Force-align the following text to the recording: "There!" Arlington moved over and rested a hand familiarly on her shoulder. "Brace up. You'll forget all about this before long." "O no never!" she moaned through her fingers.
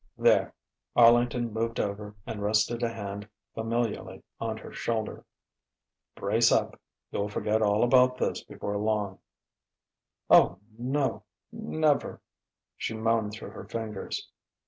"There!" 0.17 0.55
Arlington 0.95 1.53
moved 1.53 1.79
over 1.79 2.15
and 2.25 2.41
rested 2.41 2.81
a 2.81 2.89
hand 2.89 3.29
familiarly 3.53 4.23
on 4.39 4.57
her 4.57 4.73
shoulder. 4.73 5.23
"Brace 6.15 6.51
up. 6.51 6.79
You'll 7.11 7.29
forget 7.29 7.61
all 7.61 7.83
about 7.83 8.17
this 8.17 8.43
before 8.43 8.77
long." 8.79 9.19
"O 10.27 10.57
no 10.75 11.21
never!" 11.51 12.19
she 12.75 12.95
moaned 12.95 13.33
through 13.33 13.51
her 13.51 13.65
fingers. 13.65 14.27